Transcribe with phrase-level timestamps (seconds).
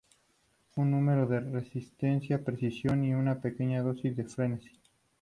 [0.77, 4.81] Un número de resistencia, precisión y una pequeña dosis de frenesí.